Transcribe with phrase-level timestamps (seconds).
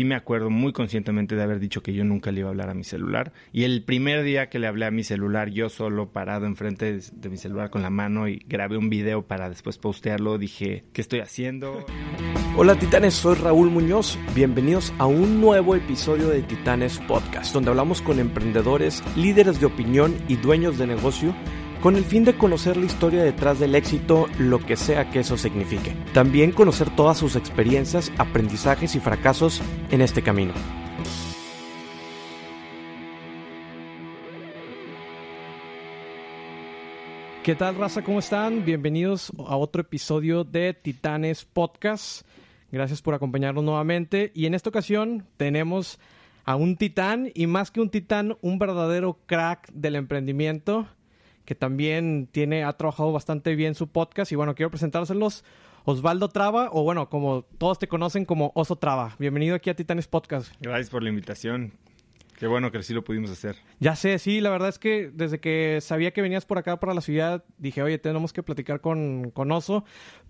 [0.00, 2.70] sí me acuerdo muy conscientemente de haber dicho que yo nunca le iba a hablar
[2.70, 3.34] a mi celular.
[3.52, 7.04] Y el primer día que le hablé a mi celular, yo solo parado enfrente de,
[7.12, 11.02] de mi celular con la mano y grabé un video para después postearlo, dije, ¿qué
[11.02, 11.84] estoy haciendo?
[12.56, 14.18] Hola titanes, soy Raúl Muñoz.
[14.34, 20.16] Bienvenidos a un nuevo episodio de Titanes Podcast, donde hablamos con emprendedores, líderes de opinión
[20.28, 21.34] y dueños de negocio
[21.80, 25.38] con el fin de conocer la historia detrás del éxito, lo que sea que eso
[25.38, 25.96] signifique.
[26.12, 30.52] También conocer todas sus experiencias, aprendizajes y fracasos en este camino.
[37.42, 38.04] ¿Qué tal, raza?
[38.04, 38.66] ¿Cómo están?
[38.66, 42.26] Bienvenidos a otro episodio de Titanes Podcast.
[42.70, 44.30] Gracias por acompañarnos nuevamente.
[44.34, 45.98] Y en esta ocasión tenemos
[46.44, 50.86] a un titán y más que un titán, un verdadero crack del emprendimiento
[51.44, 54.32] que también tiene, ha trabajado bastante bien su podcast.
[54.32, 55.44] Y bueno, quiero presentárselos.
[55.84, 59.16] Osvaldo Traba, o bueno, como todos te conocen como Oso Traba.
[59.18, 60.52] Bienvenido aquí a Titanes Podcast.
[60.60, 61.72] Gracias por la invitación.
[62.40, 63.54] Qué bueno que sí lo pudimos hacer.
[63.78, 66.94] Ya sé, sí, la verdad es que desde que sabía que venías por acá para
[66.94, 69.84] la ciudad, dije, oye, tenemos que platicar con, con Oso,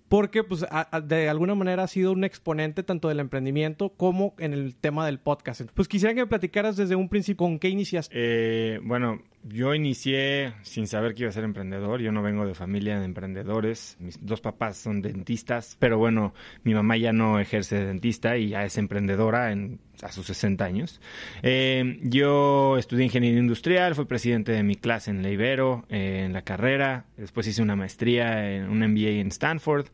[0.08, 4.34] porque pues a- a- de alguna manera ha sido un exponente tanto del emprendimiento como
[4.40, 5.60] en el tema del podcast.
[5.72, 8.12] Pues quisiera que me platicaras desde un principio con qué iniciaste.
[8.16, 12.00] Eh, bueno, yo inicié sin saber que iba a ser emprendedor.
[12.00, 13.96] Yo no vengo de familia de emprendedores.
[14.00, 18.48] Mis dos papás son dentistas, pero bueno, mi mamá ya no ejerce de dentista y
[18.48, 21.00] ya es emprendedora en, a sus 60 años.
[21.42, 26.32] Eh, yo estudié ingeniería industrial, fui presidente de mi clase en la Ibero, eh, en
[26.32, 27.04] la carrera.
[27.16, 29.86] Después hice una maestría en un MBA en Stanford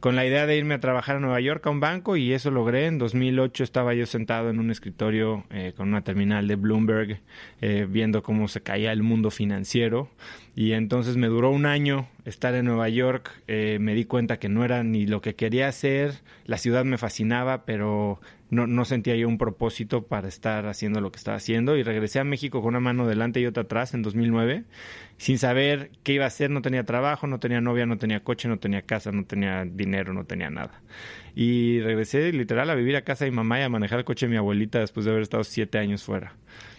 [0.00, 2.52] con la idea de irme a trabajar a Nueva York a un banco y eso
[2.52, 2.86] logré.
[2.86, 7.20] En 2008 estaba yo sentado en un escritorio eh, con una terminal de Bloomberg
[7.88, 10.08] viendo cómo se caía el mundo financiero
[10.58, 13.30] y entonces me duró un año estar en Nueva York.
[13.46, 16.14] Eh, me di cuenta que no era ni lo que quería hacer,
[16.46, 18.20] la ciudad me fascinaba, pero
[18.50, 22.18] no, no sentía yo un propósito para estar haciendo lo que estaba haciendo y regresé
[22.18, 24.64] a México con una mano delante y otra atrás en 2009
[25.16, 28.48] sin saber qué iba a hacer, no tenía trabajo, no tenía novia, no tenía coche,
[28.48, 30.82] no tenía casa, no tenía dinero, no tenía nada.
[31.36, 34.26] Y regresé literal a vivir a casa de mi mamá y a manejar el coche
[34.26, 36.34] de mi abuelita después de haber estado siete años fuera.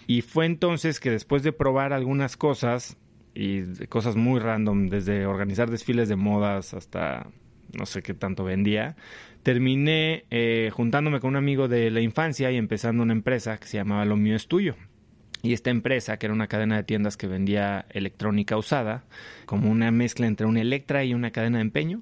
[0.05, 2.97] Y fue entonces que después de probar algunas cosas,
[3.39, 7.27] y cosas muy random, desde organizar desfiles de modas hasta
[7.71, 8.97] no sé qué tanto vendía,
[9.43, 13.77] terminé eh, juntándome con un amigo de la infancia y empezando una empresa que se
[13.77, 14.75] llamaba Lo Mío es Tuyo.
[15.41, 19.05] Y esta empresa, que era una cadena de tiendas que vendía electrónica usada,
[19.45, 22.01] como una mezcla entre una Electra y una cadena de empeño,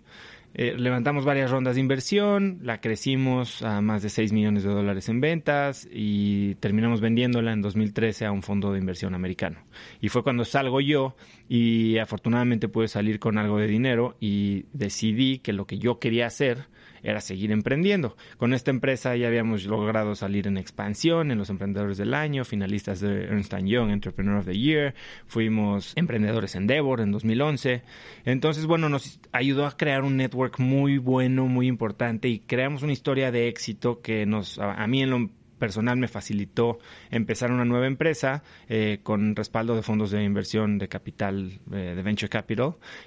[0.59, 5.07] eh, levantamos varias rondas de inversión, la crecimos a más de 6 millones de dólares
[5.07, 9.59] en ventas y terminamos vendiéndola en 2013 a un fondo de inversión americano.
[10.01, 11.15] Y fue cuando salgo yo
[11.47, 16.25] y afortunadamente pude salir con algo de dinero y decidí que lo que yo quería
[16.25, 16.65] hacer
[17.03, 18.15] era seguir emprendiendo.
[18.37, 22.99] Con esta empresa ya habíamos logrado salir en expansión en los emprendedores del año, finalistas
[22.99, 24.93] de Ernst Young Entrepreneur of the Year,
[25.25, 27.81] fuimos emprendedores en Endeavor en 2011.
[28.25, 32.91] Entonces, bueno, nos ayudó a crear un network muy bueno, muy importante y creamos una
[32.91, 36.79] historia de éxito que nos a, mí en lo personal me facilitó
[37.11, 42.01] empezar una nueva empresa eh, con respaldo de fondos de inversión de capital, eh, de
[42.01, 42.47] venture capital,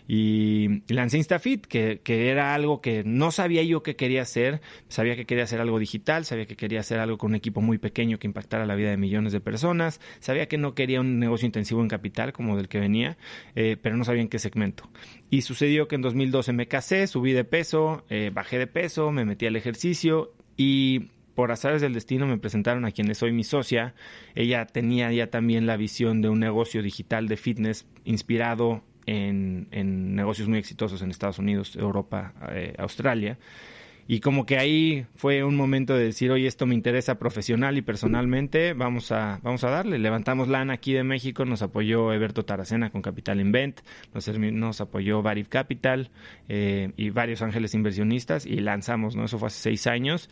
[0.07, 5.17] y, y lancé Instafit, que, era algo que no sabía yo que quería hacer, sabía
[5.17, 8.19] que quería hacer algo digital, sabía que quería hacer algo con un equipo muy pequeño
[8.19, 11.81] que impactara la vida de millones de personas, sabía que no quería un negocio intensivo
[11.81, 13.17] en capital como del que venía,
[13.55, 14.91] eh, pero no sabía en qué segmento.
[15.31, 19.25] Y sucedió que en 2012 me casé, subí de peso, eh, bajé de peso, me
[19.25, 23.95] metí al ejercicio y por azares del destino me presentaron a quien soy mi socia.
[24.35, 30.15] Ella tenía ya también la visión de un negocio digital de fitness inspirado en, en
[30.15, 33.39] negocios muy exitosos en Estados Unidos, Europa, eh, Australia.
[34.07, 37.81] Y como que ahí fue un momento de decir, oye, esto me interesa profesional y
[37.81, 39.99] personalmente, vamos a, vamos a darle.
[39.99, 43.81] Levantamos LAN aquí de México, nos apoyó Eberto Taracena con Capital Invent,
[44.13, 46.11] nos, nos apoyó Varif Capital
[46.51, 49.25] eh, y varios ángeles inversionistas y lanzamos, ¿no?
[49.25, 50.29] Eso fue hace seis años.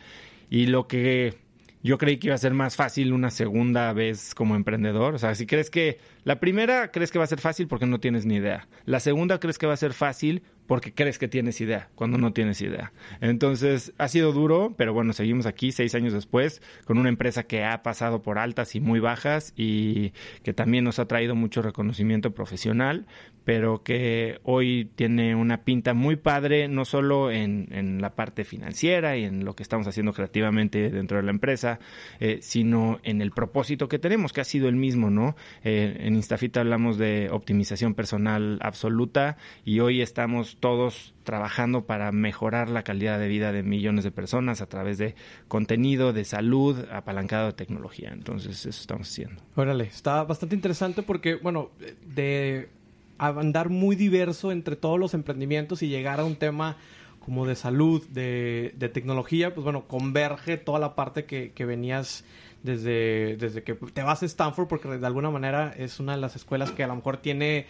[0.49, 1.35] Y lo que
[1.81, 5.15] yo creí que iba a ser más fácil una segunda vez como emprendedor.
[5.15, 7.99] O sea, si crees que la primera crees que va a ser fácil porque no
[7.99, 8.67] tienes ni idea.
[8.85, 12.31] La segunda crees que va a ser fácil porque crees que tienes idea, cuando no
[12.31, 12.93] tienes idea.
[13.21, 17.65] Entonces, ha sido duro, pero bueno, seguimos aquí seis años después con una empresa que
[17.65, 20.13] ha pasado por altas y muy bajas y
[20.43, 23.07] que también nos ha traído mucho reconocimiento profesional,
[23.45, 29.17] pero que hoy tiene una pinta muy padre, no solo en, en la parte financiera
[29.17, 31.79] y en lo que estamos haciendo creativamente dentro de la empresa,
[32.19, 35.35] eh, sino en el propósito que tenemos, que ha sido el mismo, ¿no?
[35.63, 42.69] Eh, en Instafit hablamos de optimización personal absoluta y hoy estamos todos trabajando para mejorar
[42.69, 45.15] la calidad de vida de millones de personas a través de
[45.47, 48.11] contenido, de salud, apalancado de tecnología.
[48.11, 49.41] Entonces, eso estamos haciendo.
[49.55, 51.69] Órale, está bastante interesante porque, bueno,
[52.05, 52.69] de
[53.17, 56.77] andar muy diverso entre todos los emprendimientos y llegar a un tema
[57.19, 62.23] como de salud, de, de tecnología, pues bueno, converge toda la parte que, que venías
[62.63, 66.35] desde, desde que te vas a Stanford, porque de alguna manera es una de las
[66.35, 67.67] escuelas que a lo mejor tiene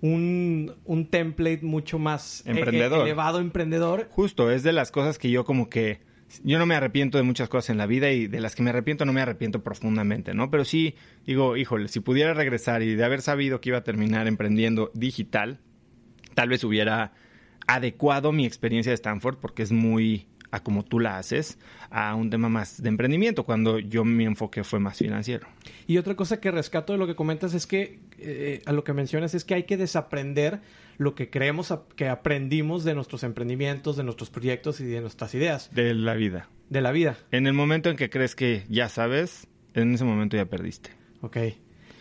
[0.00, 3.02] un, un template mucho más eh, Emprendedor.
[3.02, 4.08] elevado, emprendedor.
[4.10, 6.00] Justo, es de las cosas que yo como que...
[6.42, 8.70] Yo no me arrepiento de muchas cosas en la vida y de las que me
[8.70, 10.50] arrepiento no me arrepiento profundamente, ¿no?
[10.50, 10.96] Pero sí
[11.26, 15.60] digo, híjole, si pudiera regresar y de haber sabido que iba a terminar emprendiendo digital,
[16.34, 17.12] tal vez hubiera
[17.68, 21.58] adecuado mi experiencia de Stanford porque es muy a como tú la haces
[21.90, 25.46] a un tema más de emprendimiento cuando yo mi enfoque fue más financiero.
[25.86, 28.92] Y otra cosa que rescato de lo que comentas es que, eh, a lo que
[28.92, 30.60] mencionas, es que hay que desaprender
[30.96, 35.34] lo que creemos a- que aprendimos de nuestros emprendimientos, de nuestros proyectos y de nuestras
[35.34, 36.48] ideas, De la vida.
[36.70, 37.18] de la vida.
[37.32, 40.90] En el momento en que crees que ya sabes, en ese momento ya perdiste.
[41.20, 41.36] Ok.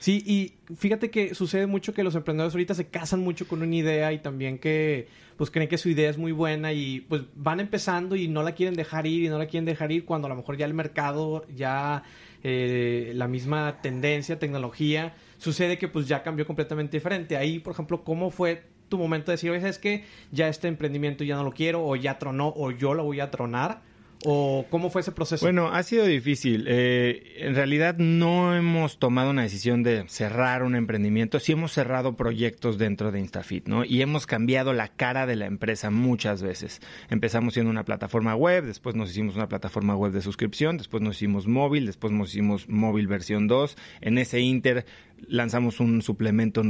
[0.04, 3.74] Sí, y fíjate que sucede mucho que los emprendedores ahorita se casan mucho con una
[3.74, 5.08] idea y también que
[5.38, 8.52] pues creen que su idea es muy buena y pues van empezando y no la
[8.52, 10.74] quieren dejar ir y no la quieren dejar ir cuando a lo mejor ya el
[10.74, 12.04] mercado, ya
[12.44, 17.38] eh, la misma tendencia, tecnología, sucede que pues ya cambió completamente diferente.
[17.38, 20.04] Ahí, por ejemplo, ¿cómo fue tu momento de decir, oye, es que
[20.34, 23.32] ya este emprendimiento ya no lo quiero o ya tronó o yo lo voy a
[23.32, 23.82] tronar?
[24.26, 25.46] ¿O cómo fue ese proceso?
[25.46, 26.66] Bueno, ha sido difícil.
[26.68, 31.40] Eh, en realidad no hemos tomado una decisión de cerrar un emprendimiento.
[31.40, 33.84] Sí hemos cerrado proyectos dentro de Instafit, ¿no?
[33.84, 36.80] Y hemos cambiado la cara de la empresa muchas veces.
[37.10, 41.18] Empezamos siendo una plataforma web, después nos hicimos una plataforma web de suscripción, después nos
[41.18, 43.76] hicimos móvil, después nos hicimos móvil versión 2.
[44.02, 44.86] En ese inter
[45.28, 46.62] lanzamos un suplemento,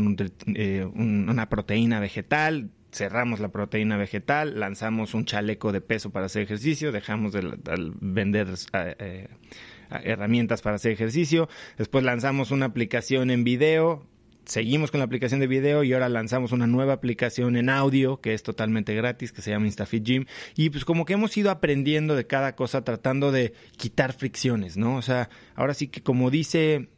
[0.56, 6.28] eh, un- una proteína vegetal, cerramos la proteína vegetal, lanzamos un chaleco de peso para
[6.28, 7.58] hacer ejercicio, dejamos de
[8.00, 9.28] vender eh, eh,
[9.90, 14.06] herramientas para hacer ejercicio, después lanzamos una aplicación en video,
[14.46, 18.34] seguimos con la aplicación de video y ahora lanzamos una nueva aplicación en audio que
[18.34, 20.26] es totalmente gratis, que se llama InstaFit Gym.
[20.56, 24.98] Y pues como que hemos ido aprendiendo de cada cosa, tratando de quitar fricciones, ¿no?
[24.98, 26.90] O sea, ahora sí que como dice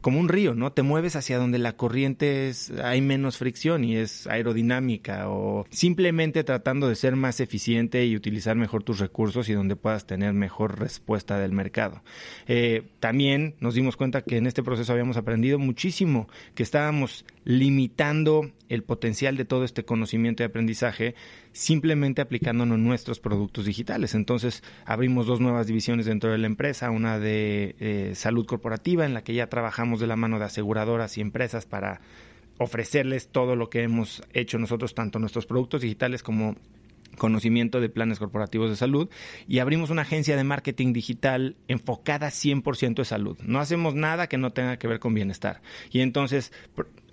[0.00, 0.72] como un río, ¿no?
[0.72, 6.44] Te mueves hacia donde la corriente es, hay menos fricción y es aerodinámica o simplemente
[6.44, 10.80] tratando de ser más eficiente y utilizar mejor tus recursos y donde puedas tener mejor
[10.80, 12.02] respuesta del mercado.
[12.46, 18.50] Eh, también nos dimos cuenta que en este proceso habíamos aprendido muchísimo, que estábamos limitando
[18.68, 21.14] el potencial de todo este conocimiento y aprendizaje
[21.52, 24.14] simplemente aplicándonos nuestros productos digitales.
[24.14, 29.14] Entonces abrimos dos nuevas divisiones dentro de la empresa, una de eh, salud corporativa en
[29.14, 32.00] la que ya trabajamos de la mano de aseguradoras y empresas para
[32.58, 36.56] ofrecerles todo lo que hemos hecho nosotros, tanto nuestros productos digitales como
[37.18, 39.08] conocimiento de planes corporativos de salud
[39.46, 43.38] y abrimos una agencia de marketing digital enfocada 100% de salud.
[43.42, 45.60] No hacemos nada que no tenga que ver con bienestar.
[45.90, 46.52] Y entonces,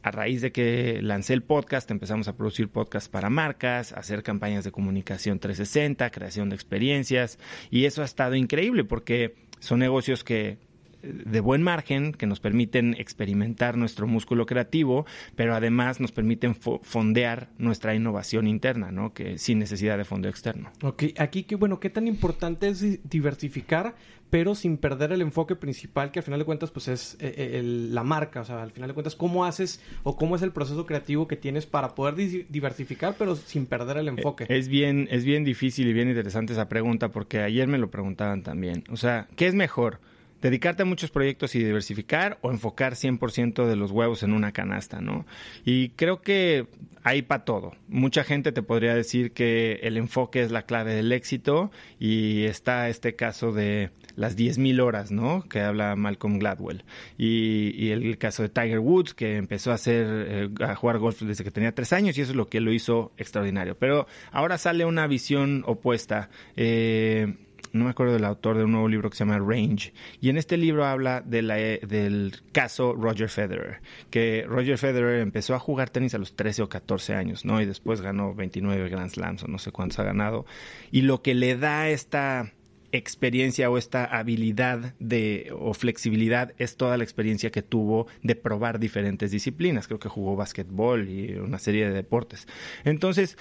[0.01, 4.63] a raíz de que lancé el podcast, empezamos a producir podcasts para marcas, hacer campañas
[4.63, 7.37] de comunicación 360, creación de experiencias
[7.69, 10.57] y eso ha estado increíble porque son negocios que
[11.03, 16.79] de buen margen que nos permiten experimentar nuestro músculo creativo, pero además nos permiten fo-
[16.83, 19.13] fondear nuestra innovación interna, ¿no?
[19.13, 20.71] Que sin necesidad de fondo externo.
[20.83, 23.95] Ok, aquí que bueno, qué tan importante es di- diversificar,
[24.29, 27.51] pero sin perder el enfoque principal, que al final de cuentas, pues es eh, eh,
[27.59, 28.41] el- la marca.
[28.41, 31.35] O sea, al final de cuentas, cómo haces o cómo es el proceso creativo que
[31.35, 34.45] tienes para poder di- diversificar, pero sin perder el enfoque.
[34.49, 38.43] Es bien, es bien difícil y bien interesante esa pregunta porque ayer me lo preguntaban
[38.43, 38.83] también.
[38.91, 39.99] O sea, ¿qué es mejor?
[40.41, 45.01] ¿Dedicarte a muchos proyectos y diversificar o enfocar 100% de los huevos en una canasta,
[45.01, 45.25] no?
[45.65, 46.67] Y creo que
[47.03, 47.73] hay para todo.
[47.87, 52.89] Mucha gente te podría decir que el enfoque es la clave del éxito y está
[52.89, 55.43] este caso de las 10.000 horas, ¿no?
[55.47, 56.83] Que habla Malcolm Gladwell.
[57.17, 61.43] Y, el caso de Tiger Woods, que empezó a hacer, eh, a jugar golf desde
[61.43, 63.77] que tenía tres años y eso es lo que lo hizo extraordinario.
[63.77, 66.29] Pero ahora sale una visión opuesta.
[66.55, 67.33] Eh,
[67.71, 69.93] no me acuerdo del autor de un nuevo libro que se llama Range.
[70.21, 75.55] Y en este libro habla de la, del caso Roger Federer, que Roger Federer empezó
[75.55, 77.61] a jugar tenis a los 13 o 14 años, ¿no?
[77.61, 80.45] Y después ganó 29 Grand Slams o no sé cuántos ha ganado.
[80.91, 82.53] Y lo que le da esta
[82.91, 88.79] experiencia o esta habilidad de o flexibilidad es toda la experiencia que tuvo de probar
[88.79, 89.87] diferentes disciplinas.
[89.87, 92.47] Creo que jugó básquetbol y una serie de deportes.
[92.83, 93.37] Entonces,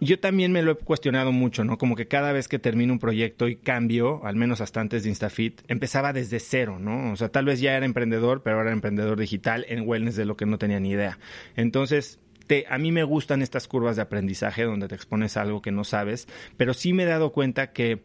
[0.00, 1.78] yo también me lo he cuestionado mucho, ¿no?
[1.78, 5.08] Como que cada vez que termino un proyecto y cambio, al menos hasta antes de
[5.08, 7.12] Instafit, empezaba desde cero, ¿no?
[7.12, 10.24] O sea, tal vez ya era emprendedor, pero ahora era emprendedor digital en wellness de
[10.24, 11.18] lo que no tenía ni idea.
[11.56, 15.62] Entonces, te, a mí me gustan estas curvas de aprendizaje donde te expones a algo
[15.62, 18.02] que no sabes, pero sí me he dado cuenta que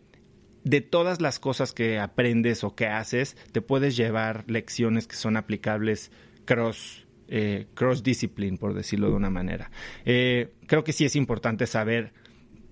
[0.64, 5.38] de todas las cosas que aprendes o que haces, te puedes llevar lecciones que son
[5.38, 6.12] aplicables
[6.46, 9.72] cross eh, cross discipline, por decirlo de una manera.
[10.06, 12.14] Eh, creo que sí es importante saber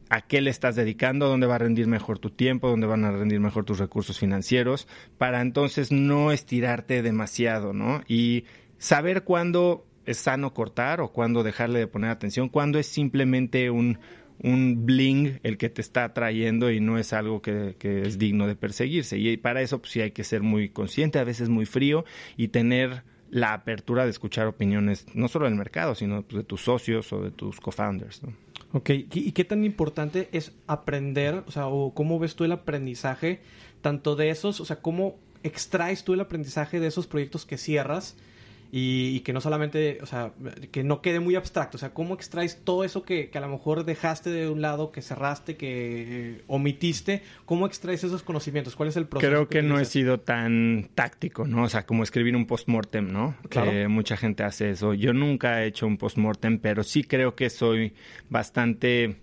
[0.09, 3.11] a qué le estás dedicando, dónde va a rendir mejor tu tiempo, dónde van a
[3.11, 8.03] rendir mejor tus recursos financieros, para entonces no estirarte demasiado, ¿no?
[8.07, 8.45] Y
[8.77, 13.97] saber cuándo es sano cortar o cuándo dejarle de poner atención, cuándo es simplemente un,
[14.39, 18.45] un bling el que te está atrayendo y no es algo que, que es digno
[18.45, 19.17] de perseguirse.
[19.17, 22.05] Y para eso pues sí hay que ser muy consciente, a veces muy frío
[22.37, 23.03] y tener
[23.33, 27.21] la apertura de escuchar opiniones, no solo del mercado, sino pues, de tus socios o
[27.23, 28.21] de tus co-founders.
[28.73, 33.41] Ok, ¿y qué tan importante es aprender, o sea, o cómo ves tú el aprendizaje,
[33.81, 38.15] tanto de esos, o sea, cómo extraes tú el aprendizaje de esos proyectos que cierras
[38.75, 40.31] y, que no solamente, o sea,
[40.71, 43.47] que no quede muy abstracto, o sea, cómo extraes todo eso que, que a lo
[43.47, 45.67] mejor dejaste de un lado, que cerraste, que
[46.31, 49.29] eh, omitiste, cómo extraes esos conocimientos, cuál es el proceso.
[49.29, 51.65] Creo que, no he sido tan táctico, ¿no?
[51.65, 53.35] O sea, como escribir un postmortem, ¿no?
[53.47, 53.69] Claro.
[53.69, 54.95] Que mucha gente hace eso.
[54.95, 57.93] Yo nunca he hecho un postmortem, pero sí creo que soy
[58.31, 59.17] bastante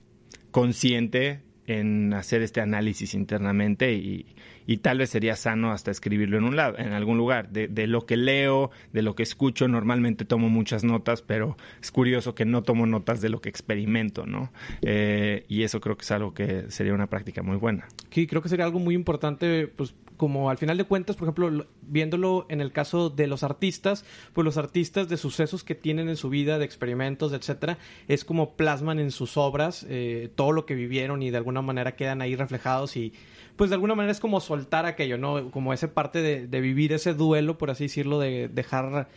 [0.53, 1.41] consciente
[1.71, 4.27] en hacer este análisis internamente y,
[4.67, 7.51] y tal vez sería sano hasta escribirlo en un lado, en algún lugar.
[7.51, 11.91] De, de, lo que leo, de lo que escucho, normalmente tomo muchas notas, pero es
[11.91, 14.53] curioso que no tomo notas de lo que experimento, ¿no?
[14.83, 17.87] Eh, y eso creo que es algo que sería una práctica muy buena.
[18.11, 21.65] Sí, creo que sería algo muy importante, pues como al final de cuentas, por ejemplo,
[21.81, 26.17] viéndolo en el caso de los artistas, pues los artistas de sucesos que tienen en
[26.17, 30.75] su vida, de experimentos, etcétera, es como plasman en sus obras eh, todo lo que
[30.75, 33.15] vivieron y de alguna manera quedan ahí reflejados y
[33.57, 35.51] pues de alguna manera es como soltar aquello, ¿no?
[35.51, 39.09] Como esa parte de, de vivir ese duelo, por así decirlo, de dejar,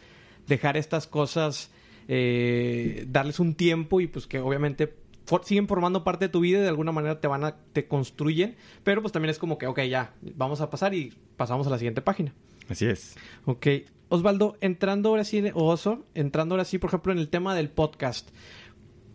[0.48, 1.70] dejar estas cosas,
[2.08, 6.60] eh, darles un tiempo y pues que obviamente for, siguen formando parte de tu vida
[6.60, 9.68] y de alguna manera te van a, te construyen, pero pues también es como que,
[9.68, 12.34] ok, ya, vamos a pasar y pasamos a la siguiente página.
[12.70, 13.16] Así es.
[13.46, 13.68] Ok.
[14.10, 17.70] Osvaldo, entrando ahora sí, o Oso, entrando ahora sí, por ejemplo, en el tema del
[17.70, 18.30] podcast.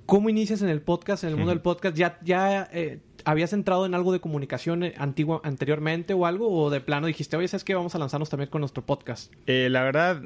[0.06, 1.96] ¿Cómo inicias en el podcast, en el mundo del podcast?
[1.96, 6.50] ¿Ya, ya eh, habías entrado en algo de comunicación eh, antigua, anteriormente o algo?
[6.50, 7.74] ¿O de plano dijiste, oye, ¿sabes qué?
[7.74, 9.32] Vamos a lanzarnos también con nuestro podcast.
[9.46, 10.22] Eh, la verdad,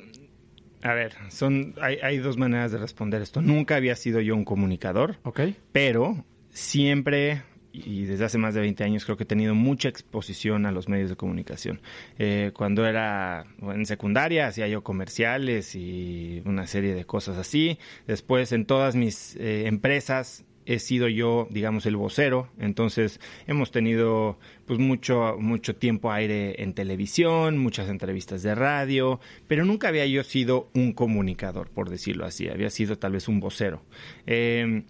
[0.82, 3.40] a ver, son, hay, hay, dos maneras de responder esto.
[3.40, 5.40] Nunca había sido yo un comunicador, Ok.
[5.72, 10.66] pero siempre, y desde hace más de 20 años, creo que he tenido mucha exposición
[10.66, 11.80] a los medios de comunicación.
[12.18, 17.78] Eh, cuando era en secundaria, hacía yo comerciales y una serie de cosas así.
[18.06, 24.38] Después, en todas mis eh, empresas, he sido yo, digamos, el vocero, entonces hemos tenido
[24.66, 30.22] pues mucho, mucho tiempo aire en televisión, muchas entrevistas de radio, pero nunca había yo
[30.22, 33.82] sido un comunicador, por decirlo así, había sido tal vez un vocero.
[34.26, 34.84] Eh,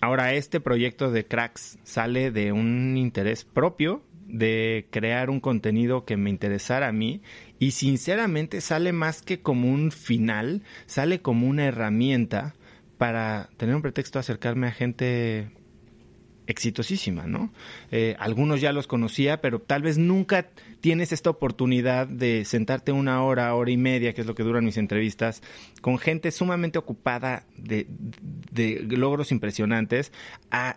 [0.00, 6.16] ahora, este proyecto de Cracks sale de un interés propio de crear un contenido que
[6.16, 7.20] me interesara a mí
[7.58, 12.54] y sinceramente sale más que como un final, sale como una herramienta
[13.02, 15.50] para tener un pretexto de acercarme a gente
[16.46, 17.52] exitosísima, ¿no?
[17.90, 23.24] Eh, algunos ya los conocía, pero tal vez nunca tienes esta oportunidad de sentarte una
[23.24, 25.42] hora, hora y media, que es lo que duran mis entrevistas,
[25.80, 27.88] con gente sumamente ocupada de,
[28.52, 30.12] de logros impresionantes,
[30.52, 30.76] a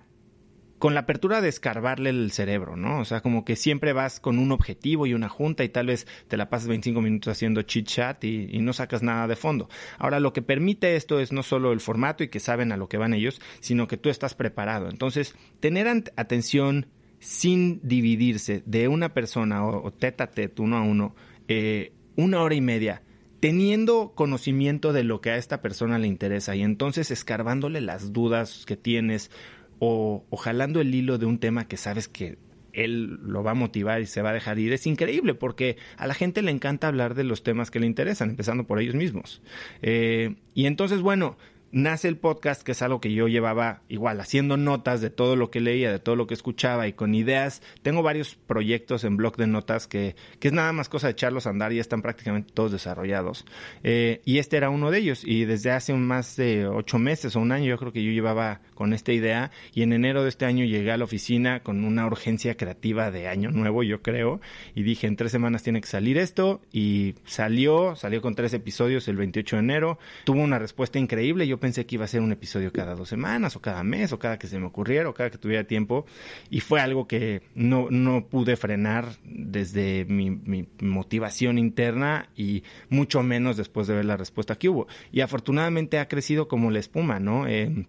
[0.86, 3.00] con la apertura de escarbarle el cerebro, ¿no?
[3.00, 6.06] O sea, como que siempre vas con un objetivo y una junta y tal vez
[6.28, 9.68] te la pasas 25 minutos haciendo chit chat y, no sacas nada de fondo.
[9.98, 12.88] Ahora, lo que permite esto es no solo el formato y que saben a lo
[12.88, 14.88] que van ellos, sino que tú estás preparado.
[14.88, 16.86] Entonces, tener atención
[17.18, 21.16] sin dividirse de una persona o, o tete a tete, uno a uno,
[21.48, 23.02] eh, una hora y media,
[23.40, 28.66] teniendo conocimiento de lo que a esta persona le interesa y entonces escarbándole las dudas
[28.66, 29.30] que tienes,
[29.80, 32.38] o, jalando el hilo de un tema que sabes que
[32.74, 36.08] él lo va a motivar y se va a dejar ir, es increíble porque a
[36.08, 39.42] la gente le encanta hablar de los temas que le interesan, empezando por ellos mismos.
[39.82, 41.38] Eh, y entonces, bueno,
[41.76, 45.52] nace el podcast, que es algo que yo llevaba igual haciendo notas de todo lo
[45.52, 47.62] que leía, de todo lo que escuchaba y con ideas.
[47.82, 51.48] Tengo varios proyectos en blog de notas que, que es nada más cosa de echarlos
[51.48, 53.46] a andar y están prácticamente todos desarrollados.
[53.84, 55.24] Eh, y este era uno de ellos.
[55.26, 58.62] Y desde hace más de ocho meses o un año yo creo que yo llevaba
[58.74, 62.06] con esta idea y en enero de este año llegué a la oficina con una
[62.06, 64.40] urgencia creativa de año nuevo, yo creo,
[64.76, 69.08] y dije en tres semanas tiene que salir esto y salió, salió con tres episodios
[69.10, 72.32] el 28 de enero, tuvo una respuesta increíble, yo pensé que iba a ser un
[72.32, 75.32] episodio cada dos semanas o cada mes o cada que se me ocurriera o cada
[75.32, 76.06] que tuviera tiempo
[76.52, 83.58] y fue algo que no, no pude frenar desde mi, motivación interna y mucho menos
[83.58, 84.86] después de ver la respuesta que hubo.
[85.12, 87.48] Y afortunadamente ha crecido como la espuma, ¿no?
[87.48, 87.88] Eh,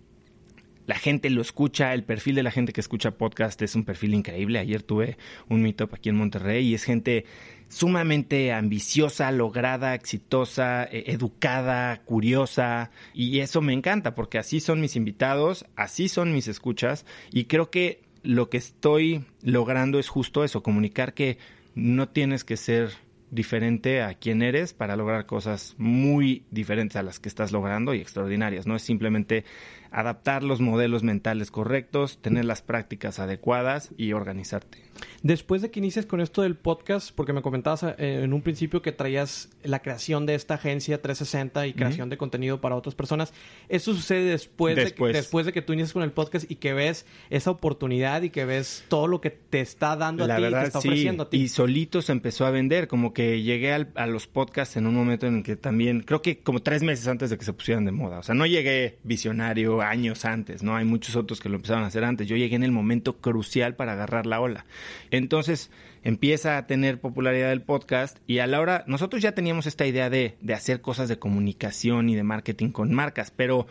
[0.86, 4.14] la gente lo escucha, el perfil de la gente que escucha podcast es un perfil
[4.14, 4.58] increíble.
[4.58, 7.24] Ayer tuve un meetup aquí en Monterrey y es gente
[7.68, 14.94] sumamente ambiciosa, lograda, exitosa, eh, educada, curiosa y eso me encanta porque así son mis
[14.94, 20.62] invitados, así son mis escuchas y creo que lo que estoy logrando es justo eso,
[20.62, 21.38] comunicar que
[21.74, 22.92] no tienes que ser
[23.30, 28.00] diferente a quien eres para lograr cosas muy diferentes a las que estás logrando y
[28.00, 28.66] extraordinarias.
[28.66, 29.44] No es simplemente
[29.90, 34.84] adaptar los modelos mentales correctos, tener las prácticas adecuadas y organizarte.
[35.22, 38.82] Después de que inicias con esto del podcast, porque me comentabas eh, en un principio
[38.82, 43.32] que traías la creación de esta agencia 360 y creación de contenido para otras personas,
[43.68, 45.12] ¿eso sucede después, Después.
[45.12, 48.30] De, después de que tú inicias con el podcast y que ves esa oportunidad y
[48.30, 50.88] que ves todo lo que te está dando a La ti, verdad, te está sí.
[50.88, 51.36] ofreciendo a ti?
[51.38, 54.94] Y solito se empezó a vender, como que llegué al- a los podcasts en un
[54.94, 57.86] momento en el que también, creo que como tres meses antes de que se pusieran
[57.86, 58.18] de moda.
[58.18, 60.76] O sea, no llegué visionario años antes, ¿no?
[60.76, 62.26] Hay muchos otros que lo empezaron a hacer antes.
[62.26, 64.66] Yo llegué en el momento crucial para agarrar la ola.
[65.10, 65.70] Entonces
[66.02, 70.10] empieza a tener popularidad el podcast y a la hora, nosotros ya teníamos esta idea
[70.10, 73.66] de, de hacer cosas de comunicación y de marketing con marcas, pero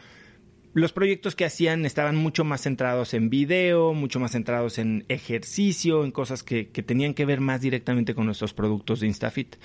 [0.75, 6.03] los proyectos que hacían estaban mucho más centrados en video, mucho más centrados en ejercicio,
[6.03, 9.55] en cosas que, que tenían que ver más directamente con nuestros productos de InstaFit.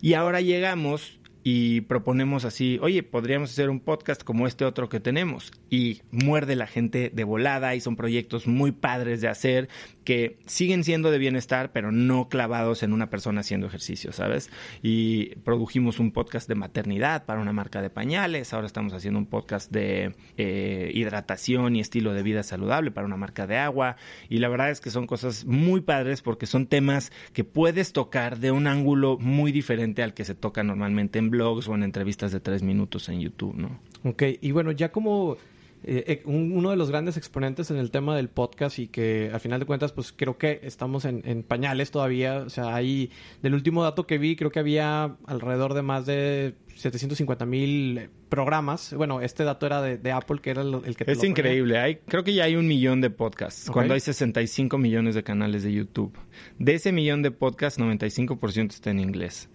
[0.00, 5.00] Y ahora llegamos y proponemos así, oye, podríamos hacer un podcast como este otro que
[5.00, 5.52] tenemos.
[5.70, 9.68] Y muerde la gente de volada y son proyectos muy padres de hacer
[10.10, 14.50] que siguen siendo de bienestar, pero no clavados en una persona haciendo ejercicio, ¿sabes?
[14.82, 19.26] Y produjimos un podcast de maternidad para una marca de pañales, ahora estamos haciendo un
[19.26, 23.94] podcast de eh, hidratación y estilo de vida saludable para una marca de agua.
[24.28, 28.40] Y la verdad es que son cosas muy padres porque son temas que puedes tocar
[28.40, 32.32] de un ángulo muy diferente al que se toca normalmente en blogs o en entrevistas
[32.32, 33.78] de tres minutos en YouTube, ¿no?
[34.02, 35.36] Ok, y bueno, ya como
[35.82, 39.30] eh, eh, un- uno de los grandes exponentes en el tema del podcast y que
[39.32, 42.38] al final de cuentas, pues creo que estamos en, en pañales todavía.
[42.38, 43.10] O sea, hay,
[43.42, 48.92] del último dato que vi, creo que había alrededor de más de 750 mil programas.
[48.94, 51.26] Bueno, este dato era de, de Apple, que era el, el que te Es lo
[51.26, 51.78] increíble.
[51.78, 55.62] Hay, creo que ya hay un millón de podcasts, cuando hay 65 millones de canales
[55.62, 56.16] de YouTube.
[56.58, 59.48] De ese millón de podcasts, 95% está en inglés.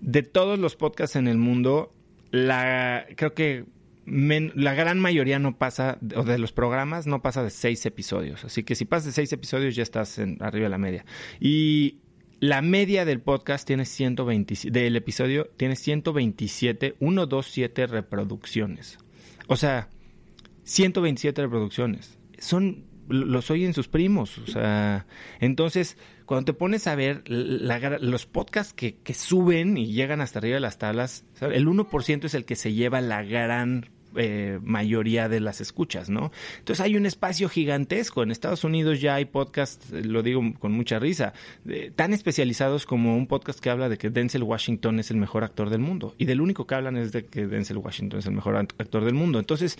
[0.00, 1.92] De todos los podcasts en el mundo,
[2.30, 3.64] la creo que
[4.04, 8.44] la gran mayoría no pasa, o de los programas, no pasa de seis episodios.
[8.44, 11.04] Así que si pasas de seis episodios ya estás en- arriba de la media.
[11.40, 11.98] Y
[12.40, 18.98] la media del podcast tiene 127, del episodio tiene 127, 127 reproducciones.
[19.46, 19.88] O sea,
[20.64, 22.18] 127 reproducciones.
[22.38, 25.06] Son los oyen sus primos, o sea,
[25.40, 25.96] entonces
[26.32, 30.54] cuando te pones a ver la los podcasts que, que suben y llegan hasta arriba
[30.54, 35.40] de las tablas, el 1% es el que se lleva la gran eh, mayoría de
[35.40, 36.30] las escuchas, ¿no?
[36.58, 38.22] Entonces hay un espacio gigantesco.
[38.22, 41.32] En Estados Unidos ya hay podcasts, eh, lo digo con mucha risa,
[41.96, 45.70] tan especializados como un podcast que habla de que Denzel Washington es el mejor actor
[45.70, 46.14] del mundo.
[46.18, 49.04] Y del único que hablan es de que Denzel Washington es el mejor act- actor
[49.04, 49.38] del mundo.
[49.38, 49.78] Entonces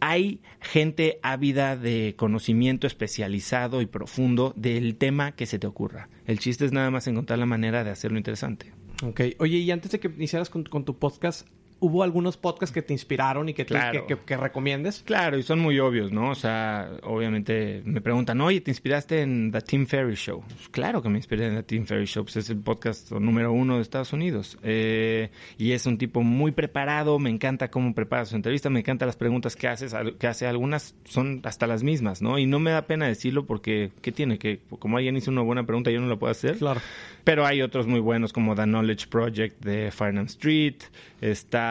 [0.00, 6.08] hay gente ávida de conocimiento especializado y profundo del tema que se te ocurra.
[6.26, 8.72] El chiste es nada más encontrar la manera de hacerlo interesante.
[9.02, 9.20] Ok.
[9.38, 11.46] Oye, y antes de que iniciaras con tu podcast,
[11.80, 14.06] ¿hubo algunos podcasts que te inspiraron y que, Claro.
[14.06, 15.02] que, que- que recomiendes?
[15.04, 16.30] Claro, y son muy obvios, ¿no?
[16.30, 20.42] O sea, obviamente me preguntan, oye, ¿te inspiraste en The Tim Ferry Show?
[20.46, 23.52] Pues claro que me inspiré en The Tim Ferry Show, pues es el podcast número
[23.52, 24.58] uno de Estados Unidos.
[24.62, 29.06] Eh, y es un tipo muy preparado, me encanta cómo prepara su entrevista, me encantan
[29.06, 32.38] las preguntas que, haces, que hace, algunas son hasta las mismas, ¿no?
[32.38, 34.38] Y no me da pena decirlo porque, ¿qué tiene?
[34.38, 36.58] Que como alguien hizo una buena pregunta, yo no la puedo hacer.
[36.58, 36.80] Claro.
[37.24, 40.76] Pero hay otros muy buenos como The Knowledge Project de Farnham Street.
[41.20, 41.69] Está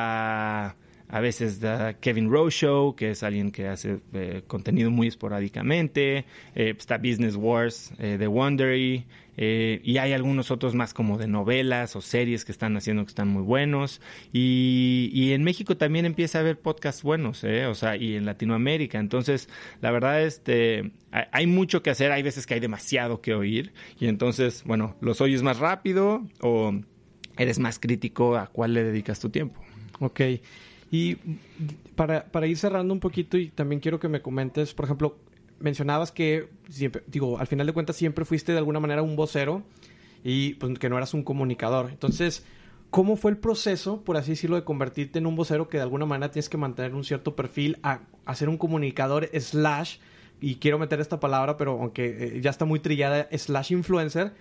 [1.09, 6.75] a veces da Kevin Show, que es alguien que hace eh, contenido muy esporádicamente, eh,
[6.77, 11.95] está Business Wars eh, de Wondery, eh, y hay algunos otros más como de novelas
[11.95, 14.01] o series que están haciendo que están muy buenos.
[14.33, 18.99] Y, y en México también empieza a haber podcasts buenos, o sea, y en Latinoamérica.
[18.99, 19.47] Entonces,
[19.81, 22.11] la verdad, este, hay mucho que hacer.
[22.11, 23.71] Hay veces que hay demasiado que oír.
[23.97, 26.73] Y entonces, bueno, los oyes más rápido o
[27.37, 29.61] eres más crítico a cuál le dedicas tu tiempo.
[29.99, 30.21] Ok.
[30.91, 31.17] Y
[31.95, 35.17] para, para ir cerrando un poquito y también quiero que me comentes, por ejemplo,
[35.59, 39.63] mencionabas que siempre, digo, al final de cuentas siempre fuiste de alguna manera un vocero
[40.23, 41.89] y pues que no eras un comunicador.
[41.91, 42.45] Entonces,
[42.89, 46.05] ¿cómo fue el proceso, por así decirlo, de convertirte en un vocero que de alguna
[46.05, 49.97] manera tienes que mantener un cierto perfil a, a ser un comunicador slash,
[50.41, 54.33] y quiero meter esta palabra, pero aunque eh, ya está muy trillada, slash influencer,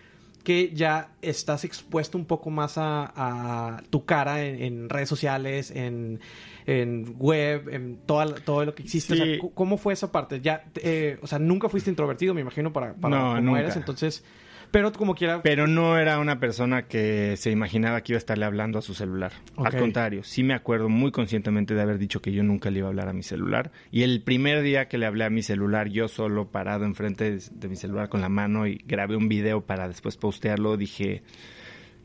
[0.49, 5.71] que ya estás expuesto un poco más a, a tu cara en, en redes sociales,
[5.71, 6.21] en,
[6.65, 9.15] en web, en toda, todo lo que existe.
[9.15, 9.21] Sí.
[9.21, 10.41] O sea, c- ¿Cómo fue esa parte?
[10.41, 13.61] Ya, eh, o sea, nunca fuiste introvertido, me imagino, para, para No, nunca.
[13.61, 13.77] eres.
[13.77, 14.25] Entonces,
[14.71, 18.45] pero como quiera, Pero no era una persona que se imaginaba que iba a estarle
[18.45, 19.33] hablando a su celular.
[19.57, 22.89] Al contrario, sí me acuerdo muy conscientemente de haber dicho que yo nunca le iba
[22.89, 23.71] a hablar a mi celular.
[23.91, 27.43] Y el primer día que le hablé a mi celular, yo solo parado enfrente de,
[27.51, 31.23] de mi celular con la mano y grabé un video para después postearlo, dije,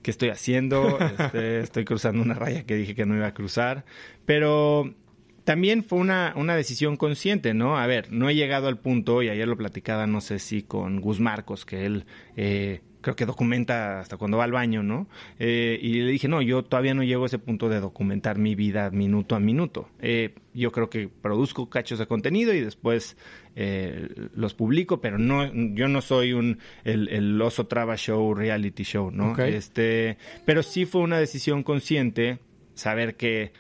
[0.03, 0.99] ¿qué estoy haciendo?
[1.17, 3.85] Este, estoy cruzando una raya que dije que no iba a cruzar.
[4.25, 4.93] Pero
[5.43, 7.77] también fue una, una decisión consciente, ¿no?
[7.77, 11.01] A ver, no he llegado al punto, y ayer lo platicaba, no sé si con
[11.01, 15.07] Gus Marcos, que él eh, creo que documenta hasta cuando va al baño, ¿no?
[15.37, 18.55] Eh, y le dije, no, yo todavía no llego a ese punto de documentar mi
[18.55, 19.89] vida minuto a minuto.
[19.99, 23.17] Eh, yo creo que produzco cachos de contenido y después
[23.55, 28.83] eh, los publico, pero no, yo no soy un el, el oso traba show, reality
[28.83, 29.37] show, ¿no?
[29.37, 32.39] Este, pero sí fue una decisión consciente
[32.73, 33.51] saber que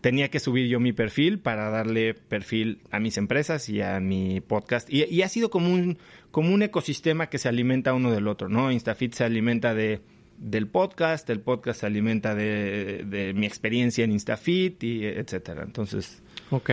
[0.00, 4.40] tenía que subir yo mi perfil para darle perfil a mis empresas y a mi
[4.40, 4.92] podcast.
[4.92, 5.98] Y, y ha sido como un,
[6.30, 8.70] como un ecosistema que se alimenta uno del otro, ¿no?
[8.70, 10.00] Instafit se alimenta de
[10.38, 15.62] del podcast, el podcast se alimenta de, de mi experiencia en Instafit y etcétera.
[15.62, 16.70] Entonces, Ok.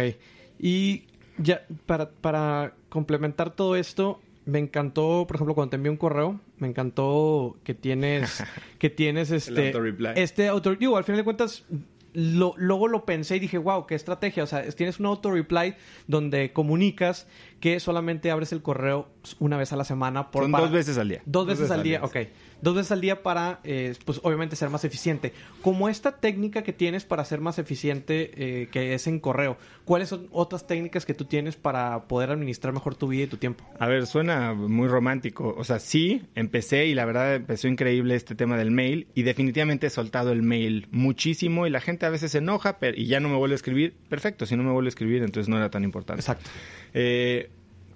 [0.60, 1.04] Y
[1.38, 6.40] ya, para, para complementar todo esto, me encantó, por ejemplo, cuando te envié un correo,
[6.58, 8.44] me encantó que tienes,
[8.80, 9.68] que tienes este...
[9.68, 10.10] autoreply.
[10.16, 10.76] Este auto...
[10.76, 11.66] Digo, al final de cuentas,
[12.14, 14.44] lo, luego lo pensé y dije, wow, qué estrategia.
[14.44, 15.76] O sea, es- tienes un auto-reply
[16.08, 17.28] donde comunicas
[17.60, 19.08] que solamente abres el correo
[19.40, 20.30] una vez a la semana.
[20.32, 21.22] Por, son para- dos veces al día.
[21.26, 22.18] Dos veces al día, ok.
[22.62, 25.34] Dos veces al día para, eh, pues obviamente ser más eficiente.
[25.62, 30.08] Como esta técnica que tienes para ser más eficiente, eh, que es en correo, ¿cuáles
[30.08, 33.66] son otras técnicas que tú tienes para poder administrar mejor tu vida y tu tiempo?
[33.80, 35.54] A ver, suena muy romántico.
[35.58, 39.88] O sea, sí, empecé y la verdad empezó increíble este tema del mail y definitivamente
[39.88, 43.20] he soltado el mail muchísimo y la gente a veces se enoja pero, y ya
[43.20, 43.94] no me vuelve a escribir.
[44.08, 46.22] Perfecto, si no me vuelve a escribir entonces no era tan importante.
[46.22, 46.50] Exacto.
[46.94, 47.50] Eh,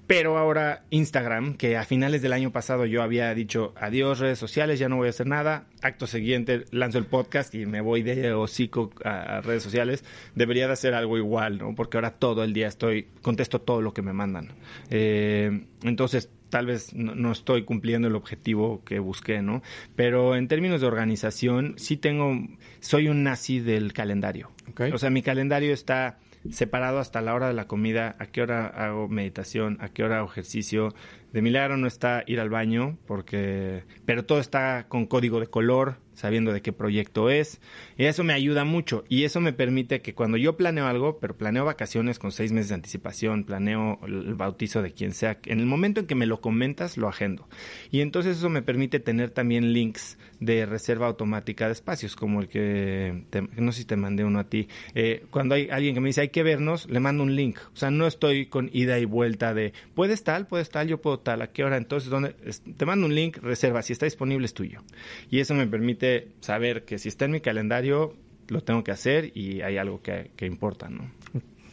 [0.08, 4.80] pero ahora Instagram, que a finales del año pasado yo había dicho adiós redes sociales,
[4.80, 5.68] ya no voy a hacer nada.
[5.82, 10.06] Acto siguiente lanzo el podcast y me voy de hocico a, redes sociales.
[10.34, 11.76] Debería de hacer algo igual, ¿no?
[11.76, 14.54] Porque ahora todo el día estoy, contesto todo lo que me mandan.
[14.90, 19.62] Eh, entonces tal vez no, no estoy cumpliendo el objetivo que busqué, ¿no?
[19.98, 22.34] Pero en términos de organización, sí tengo,
[22.80, 24.52] soy un nazi del calendario.
[24.70, 24.82] Ok.
[24.94, 28.68] O sea, mi calendario está separado hasta la hora de la comida, a qué hora
[28.68, 30.94] hago meditación, a qué hora hago ejercicio.
[31.34, 35.98] De milagro no está ir al baño, porque, pero todo está con código de color,
[36.14, 37.60] sabiendo de qué proyecto es.
[37.98, 39.04] Y eso me ayuda mucho.
[39.10, 42.70] Y eso me permite que cuando yo planeo algo, pero planeo vacaciones con seis meses
[42.70, 46.40] de anticipación, planeo el bautizo de quien sea, en el momento en que me lo
[46.40, 47.48] comentas, lo agendo.
[47.92, 52.48] Y entonces eso me permite tener también links de reserva automática de espacios, como el
[52.48, 54.57] que, te- no sé si te mandé uno a ti.
[54.96, 57.60] Eh, cuando hay alguien que me dice hay que vernos, le mando un link.
[57.74, 61.20] O sea, no estoy con ida y vuelta de puedes tal, puedes tal, yo puedo
[61.20, 61.78] tal, a qué hora.
[61.78, 62.36] Entonces, ¿dónde?
[62.78, 63.82] Te mando un link, reserva.
[63.82, 64.82] Si está disponible, es tuyo.
[65.30, 68.16] Y eso me permite saber que si está en mi calendario,
[68.48, 71.12] lo tengo que hacer y hay algo que, que importa, ¿no?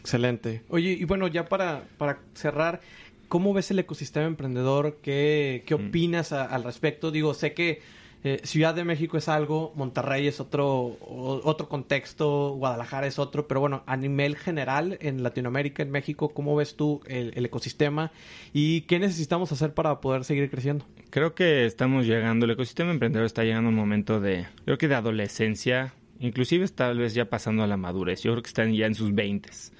[0.01, 0.63] Excelente.
[0.69, 2.81] Oye, y bueno, ya para, para cerrar,
[3.29, 4.99] ¿cómo ves el ecosistema emprendedor?
[5.03, 5.89] ¿Qué, qué Mm.
[5.89, 7.11] opinas a- al respecto?
[7.11, 7.81] Digo, sé que
[8.25, 13.61] eh, Ciudad de México es algo, Monterrey es otro, otro contexto, Guadalajara es otro, pero
[13.61, 18.11] bueno, a nivel general en Latinoamérica, en México, ¿cómo ves tú el, el ecosistema
[18.53, 20.87] y qué necesitamos hacer para poder seguir creciendo?
[21.11, 24.89] Creo que estamos llegando, el ecosistema emprendedor está llegando a un momento de, creo que
[24.89, 28.87] de adolescencia, inclusive tal vez ya pasando a la madurez, yo creo que están ya
[28.87, 29.73] en sus veintes.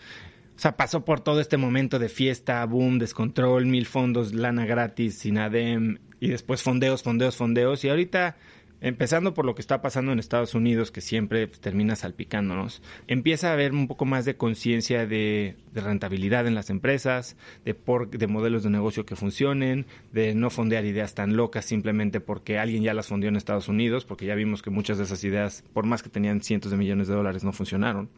[0.57, 5.19] O sea, pasó por todo este momento de fiesta, boom, descontrol, mil fondos, lana gratis,
[5.19, 8.37] sin ADEM, y después fondeos, fondeos, fondeos, y ahorita
[8.81, 13.51] empezando por lo que está pasando en Estados Unidos, que siempre pues, termina salpicándonos, empieza
[13.51, 18.09] a haber un poco más de conciencia de, de, rentabilidad en las empresas, de, por,
[18.09, 19.85] de modelos de negocio que funcionen,
[20.15, 24.07] de no fondear ideas tan locas simplemente porque alguien ya las fondeó en Estados Unidos,
[24.07, 27.07] porque ya vimos que muchas de esas ideas, por más que tenían cientos de millones
[27.07, 28.09] de dólares, no funcionaron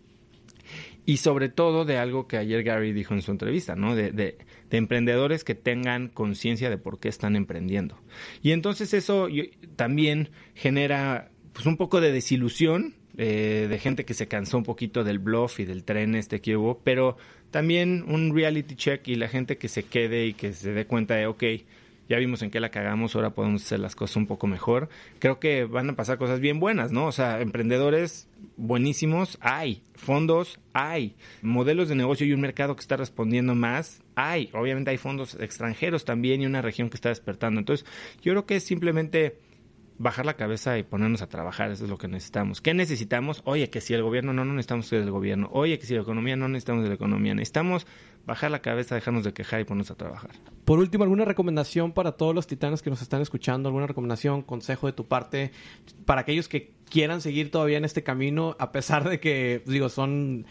[1.07, 3.95] y sobre todo de algo que ayer Gary dijo en su entrevista, ¿no?
[3.95, 4.37] De, de,
[4.69, 7.97] de emprendedores que tengan conciencia de por qué están emprendiendo.
[8.43, 9.29] Y entonces eso
[9.77, 15.03] también genera pues un poco de desilusión eh, de gente que se cansó un poquito
[15.03, 17.17] del bluff y del tren este que hubo, pero
[17.51, 21.15] también un reality check y la gente que se quede y que se dé cuenta
[21.15, 21.43] de, ok,
[22.09, 24.89] ya vimos en qué la cagamos, ahora podemos hacer las cosas un poco mejor.
[25.19, 27.07] Creo que van a pasar cosas bien buenas, ¿no?
[27.07, 32.97] O sea, emprendedores buenísimos hay, fondos hay, modelos de negocio y un mercado que está
[32.97, 34.51] respondiendo más hay.
[34.53, 37.61] Obviamente hay fondos extranjeros también y una región que está despertando.
[37.61, 37.87] Entonces,
[38.23, 39.39] yo creo que es simplemente
[39.99, 42.61] bajar la cabeza y ponernos a trabajar, eso es lo que necesitamos.
[42.61, 43.43] ¿Qué necesitamos?
[43.45, 45.49] Oye, que si el gobierno no, no necesitamos del gobierno.
[45.53, 47.35] Oye, que si la economía no necesitamos de la economía.
[47.35, 47.87] Necesitamos
[48.27, 50.33] bajar la cabeza, dejarnos de quejar y ponernos a trabajar.
[50.65, 53.69] Por último, ¿alguna recomendación para todos los titanes que nos están escuchando?
[53.69, 55.53] ¿Alguna recomendación, consejo de tu parte
[56.05, 60.47] para aquellos que quieran seguir todavía en este camino a pesar de que, digo, son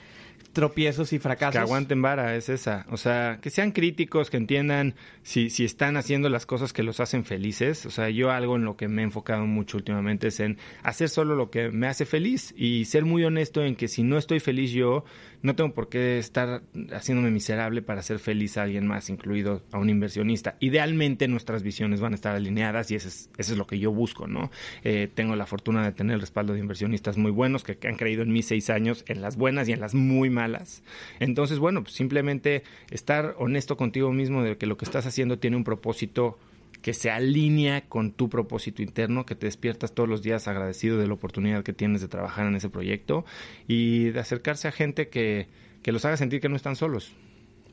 [0.56, 1.54] tropiezos y fracasos.
[1.54, 2.88] Que aguanten vara, es esa.
[2.90, 7.00] O sea, que sean críticos, que entiendan si, si están haciendo las cosas que los
[7.02, 7.86] hacen felices.
[7.86, 11.10] O sea, yo algo en lo que me he enfocado mucho últimamente es en hacer
[11.10, 14.40] solo lo que me hace feliz y ser muy honesto en que si no estoy
[14.40, 15.04] feliz yo,
[15.46, 19.78] no tengo por qué estar haciéndome miserable para hacer feliz a alguien más, incluido a
[19.78, 20.56] un inversionista.
[20.60, 23.92] Idealmente nuestras visiones van a estar alineadas y eso es, eso es lo que yo
[23.92, 24.50] busco, ¿no?
[24.84, 27.96] Eh, tengo la fortuna de tener el respaldo de inversionistas muy buenos que, que han
[27.96, 30.82] creído en mis seis años, en las buenas y en las muy malas.
[31.20, 35.58] Entonces, bueno, pues simplemente estar honesto contigo mismo de que lo que estás haciendo tiene
[35.58, 36.40] un propósito
[36.86, 41.08] que se alinea con tu propósito interno, que te despiertas todos los días agradecido de
[41.08, 43.26] la oportunidad que tienes de trabajar en ese proyecto
[43.68, 45.48] y de acercarse a gente que,
[45.82, 47.16] que los haga sentir que no están solos.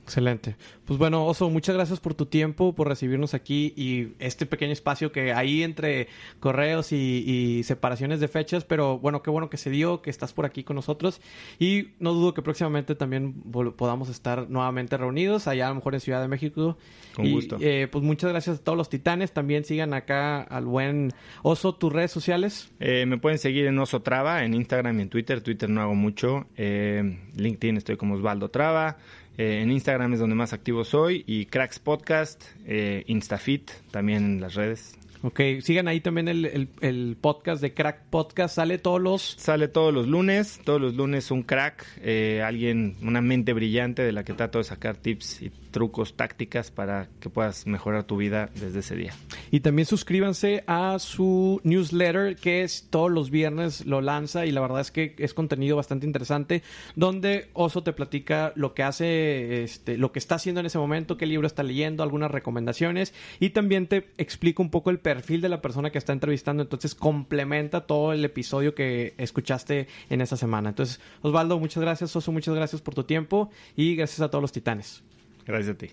[0.04, 0.56] Excelente.
[0.84, 5.12] Pues bueno, Oso, muchas gracias por tu tiempo, por recibirnos aquí y este pequeño espacio
[5.12, 6.08] que hay entre
[6.40, 10.32] correos y, y, separaciones de fechas, pero bueno, qué bueno que se dio, que estás
[10.32, 11.20] por aquí con nosotros
[11.58, 16.00] y no dudo que próximamente también podamos estar nuevamente reunidos, allá a lo mejor en
[16.00, 16.76] Ciudad de México.
[17.14, 17.58] Con y, gusto.
[17.60, 21.12] Eh, pues muchas gracias a todos los titanes, también sigan acá al buen
[21.42, 22.70] Oso, tus redes sociales.
[22.80, 25.94] Eh, me pueden seguir en Oso Traba, en Instagram y en Twitter, Twitter no hago
[25.94, 28.98] mucho, eh, LinkedIn estoy como Osvaldo Traba.
[29.38, 34.40] Eh, en Instagram es donde más activo soy y Cracks Podcast, eh, Instafit también en
[34.40, 34.98] las redes.
[35.24, 38.56] Ok, sigan ahí también el, el, el, podcast de Crack Podcast.
[38.56, 39.36] Sale todos los...
[39.38, 40.60] Sale todos los lunes.
[40.64, 44.64] Todos los lunes un crack, eh, alguien, una mente brillante de la que trato de
[44.64, 49.14] sacar tips y trucos, tácticas para que puedas mejorar tu vida desde ese día.
[49.50, 54.60] Y también suscríbanse a su newsletter que es todos los viernes lo lanza y la
[54.60, 56.62] verdad es que es contenido bastante interesante
[56.94, 61.16] donde Oso te platica lo que hace, este, lo que está haciendo en ese momento,
[61.16, 65.48] qué libro está leyendo, algunas recomendaciones y también te explica un poco el perfil de
[65.48, 70.70] la persona que está entrevistando, entonces complementa todo el episodio que escuchaste en esa semana.
[70.70, 74.52] Entonces, Osvaldo, muchas gracias, Oso, muchas gracias por tu tiempo y gracias a todos los
[74.52, 75.02] titanes.
[75.46, 75.90] Gracias a ti.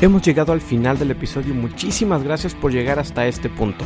[0.00, 1.54] Hemos llegado al final del episodio.
[1.54, 3.84] Muchísimas gracias por llegar hasta este punto.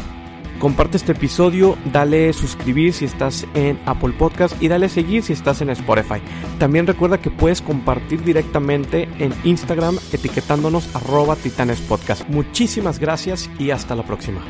[0.58, 5.60] Comparte este episodio, dale suscribir si estás en Apple Podcast y dale seguir si estás
[5.60, 6.20] en Spotify.
[6.60, 12.28] También recuerda que puedes compartir directamente en Instagram etiquetándonos arroba titanespodcast.
[12.28, 14.40] Muchísimas gracias y hasta la próxima.